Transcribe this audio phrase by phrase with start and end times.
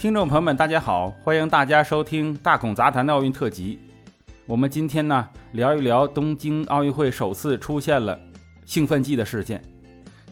[0.00, 3.78] 听众朋友们，大家好，欢迎大家收听大孔杂谈的奥运特辑。
[4.46, 8.18] 我们今天呢聊一聊东京奥运会首次出现了
[8.64, 9.62] 兴奋剂的事件。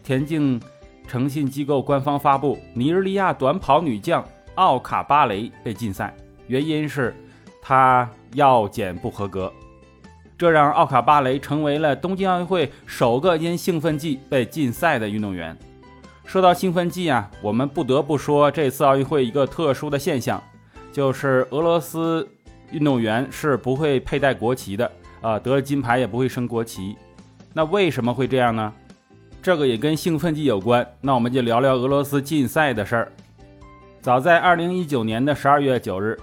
[0.03, 0.59] 田径
[1.07, 4.25] 诚信机构官方发布，尼日利亚短跑女将
[4.55, 6.15] 奥卡巴雷被禁赛，
[6.47, 7.15] 原因是
[7.61, 9.53] 她药检不合格。
[10.35, 15.55] 这让奥卡巴雷成为了东京奥运会首个因兴奋剂被禁赛的运动员。
[16.29, 20.39] 说到兴奋剂啊，我们不得不说这次奥运会一个特殊的现象，
[20.91, 22.29] 就是俄罗斯
[22.69, 24.91] 运动员是不会佩戴国旗的
[25.21, 26.95] 啊，得了金牌也不会升国旗。
[27.51, 28.71] 那为什么会这样呢？
[29.41, 30.87] 这个也跟兴奋剂有关。
[31.01, 33.11] 那我们就聊聊俄罗斯禁赛的事儿。
[33.99, 36.19] 早在2019年的12月9日，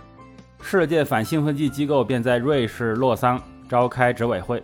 [0.63, 4.63] 世界反兴奋剂机构便在瑞士洛桑召开执委会，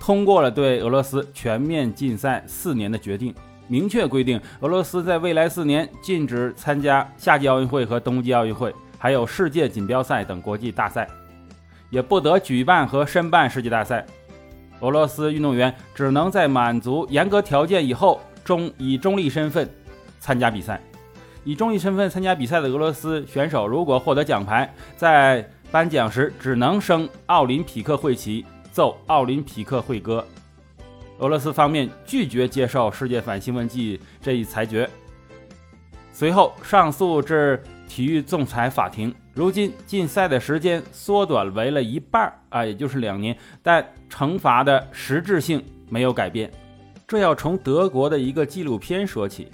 [0.00, 3.32] 通过了对俄罗斯全面禁赛四年的决定。
[3.70, 11.06] 明确规定，俄罗斯在未来四年禁止参加夏季奥运会和冬季奥运会，还有世界锦标赛等国际大赛，
[11.88, 14.04] 也不得举办和申办世界大赛。
[14.80, 19.70] 俄罗斯运动员只能在满足严格条件以后，中以中立身份
[20.18, 20.80] 参加比赛。
[21.44, 30.26] 以中立身份参加比赛的俄罗斯选手，如果获得奖牌，在颁奖时只能升奥林匹克会旗，奏奥林匹克会歌。
[31.20, 34.88] 俄罗斯方面拒绝接受世界反兴奋剂这一裁决，
[36.12, 39.14] 随后上诉至体育仲裁法庭。
[39.34, 46.50] 如今禁赛的时间缩短为了一半啊，也就是两年，但惩罚的实质性没有改变。
[47.06, 49.48] 这要从德国的一个纪录片说起。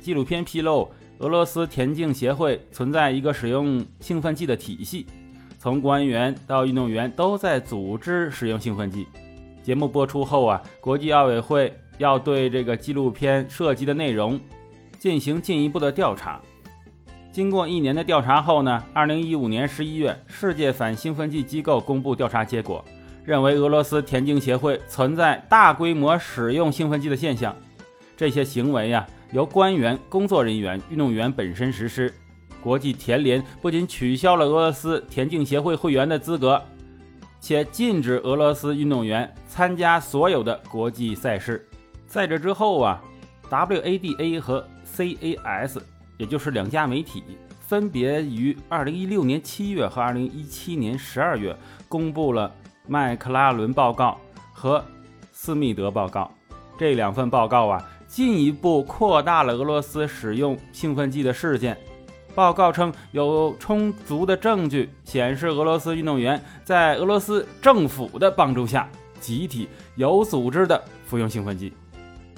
[0.00, 5.04] 纪录片披露，俄罗斯田径协会存在一个使用兴奋剂的体系，
[5.58, 9.06] 从官员到运动员都在组织使用兴奋剂。
[9.68, 14.40] 节目播出后啊，国际奥委会要对这个纪录片涉及的内容
[14.98, 16.40] 进行进一步的调查。
[17.30, 22.82] 经过一年的调查后呢，二零一五年十一月，世界反兴奋剂机构公布调查结果，
[23.26, 27.54] 认为俄罗斯田径协会存在大规模使用兴奋剂的现象。
[28.16, 32.10] 这些行为呀，由官员、工作人员、运动员本身实施。
[32.62, 36.58] 国际田联不仅取消了俄罗斯田径协会会员的资格。
[37.40, 41.66] 且禁止俄罗斯运动员参加所有的国际赛事。
[42.06, 43.02] 在这之后啊
[43.50, 44.66] ，WADA 和
[44.96, 45.78] CAS，
[46.16, 47.22] 也就是两家媒体，
[47.60, 51.56] 分别于2016年7月和2017年12月
[51.88, 52.52] 公布了
[52.86, 54.18] 麦克拉伦报告
[54.52, 54.84] 和
[55.32, 56.30] 斯密德报告。
[56.78, 61.76] 这两份报告啊，进一步扩大了俄罗斯使用兴奋剂的事件。
[62.38, 68.88] 报告称，有充足的证据显示，俄罗斯运动员在俄罗斯政府的帮助下，
[69.18, 71.72] 集体有组织地服用兴奋剂，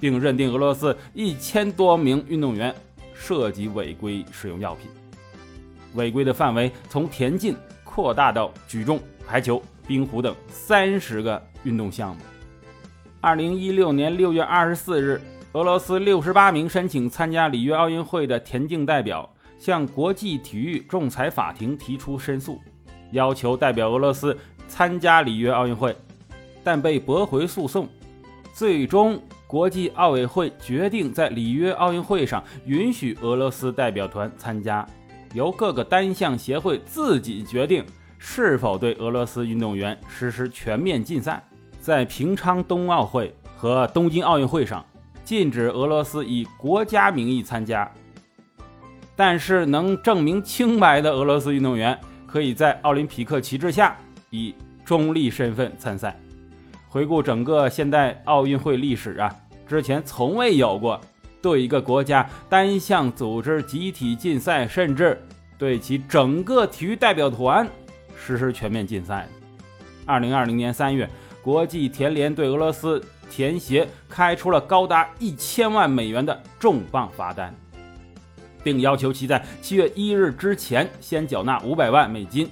[0.01, 2.75] 并认定俄罗斯一千多名运动员
[3.13, 4.91] 涉及违规使用药品。
[5.93, 12.23] 违规的范围从田径扩大到举重、排球、冰壶等三十个运动项目。
[13.21, 15.21] 二零一六年六月二十四日，
[15.53, 19.31] 俄罗斯六十八名申请参加里约奥运会的田径代表。
[19.61, 22.59] 向国际体育仲裁法庭提出申诉，
[23.13, 25.95] 要求代表俄罗斯参加里约奥运会，
[26.65, 27.87] 但被驳回诉讼。
[28.55, 34.85] 最终，国际奥委会决定在里约奥运会上允许俄罗斯代表团参加，
[35.35, 37.85] 由各个单项协会自己决定
[38.17, 41.43] 是否对俄罗斯运动员实施全面禁赛。
[41.81, 44.85] 在平昌冬奥会和东京奥运会上，
[45.23, 47.91] 禁止俄罗斯以国家名义参加。
[49.21, 53.95] 但是能证明清白的俄罗斯运动员可以在奥林匹克旗帜下
[54.31, 56.19] 以中立身份参赛。
[56.89, 59.31] 回顾整个现代奥运会历史啊，
[59.69, 60.99] 之前从未有过
[61.43, 65.23] 对一个国家单项组织集体禁赛，甚至
[65.59, 67.69] 对其整个体育代表团
[68.17, 69.29] 实施全面禁赛。
[70.07, 71.07] 二零二零年三月，
[71.43, 72.99] 国际田联对俄罗斯
[73.31, 77.55] 田协开出了高达一千万美元的重磅罚单。
[78.63, 82.49] 并要求其在七月一日之前先缴纳五百万美金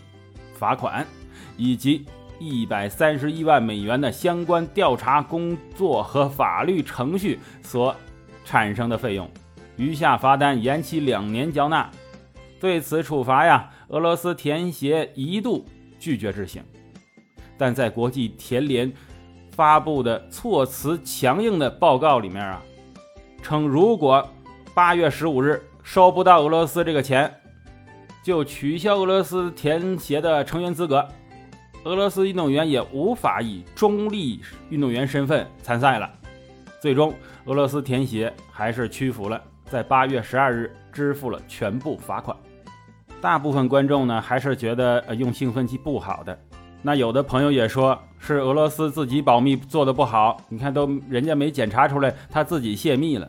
[0.54, 1.06] 罚款，
[1.56, 2.04] 以及
[2.38, 7.94] 一百三十一万美元的相关调查工作和法律程序所
[8.44, 9.30] 产生的费用。
[9.76, 11.90] 余下罚单延期两年交纳。
[12.60, 15.64] 对此处罚呀，俄罗斯田协一度
[15.98, 16.62] 拒绝执行，
[17.56, 18.92] 但在国际田联
[19.52, 22.62] 发布的措辞强硬的报告里面啊，
[23.42, 24.28] 称如果
[24.74, 25.62] 八月十五日。
[25.90, 27.34] 收不到俄罗斯这个钱，
[28.22, 31.08] 就取消俄罗斯田协的成员资格，
[31.84, 34.38] 俄罗斯运动员也无法以中立
[34.68, 36.10] 运动员身份参赛了。
[36.78, 37.14] 最终，
[37.46, 42.36] 俄罗斯田协还是屈服了，在八月十二日支付了全部罚款。
[43.18, 46.38] 大部分观众呢还是觉得用兴奋剂不好的。
[46.82, 53.26] 那有的朋友也说是俄罗斯自己保密做的不好，你看都人家没检查出来，他自己泄密了。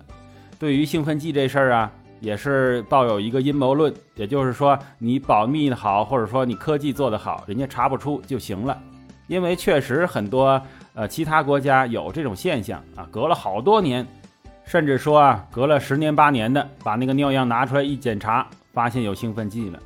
[0.59, 1.89] 对于兴奋剂这事儿啊，
[2.19, 8.77] 也是抱有一个阴谋论，也就是说你保密的好，或者说你科技做得好，人家查不出就行了。
[9.27, 10.59] 因为确实很多
[10.95, 14.05] 呃其他国家有这种现象啊，隔了好多年，
[14.65, 19.79] 甚至说啊隔了十年八年的，把那个尿样拿出来一检查，发现有兴奋剂了。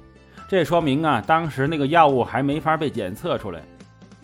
[0.48, 3.62] 这说明啊，当时那个药物还没法被检测出来。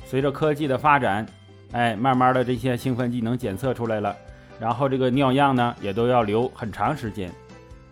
[0.06, 1.26] 随着科技的发展，
[1.74, 4.16] 哎，慢慢的这些兴奋剂能检测出来了，
[4.60, 7.30] 然后这个尿样呢也都要留很长时间。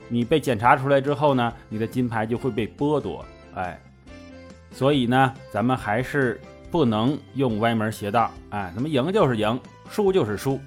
[0.10, 3.26] 你被检查出来之后呢，你的金牌就会被剥夺。
[3.56, 3.80] 哎，
[4.72, 6.40] 所以呢，咱们还是
[6.70, 8.32] 不能用歪门邪道。
[8.50, 9.60] 哎，咱们赢就是赢，
[9.90, 10.60] 输就是输，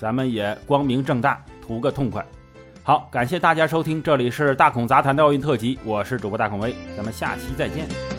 [0.00, 2.24] 咱们也光明正大，图个痛快。
[2.82, 8.09] 好，感谢大家收听，这里是大孔杂谈的奥运特辑，我是主播大孔威，咱们下期再见。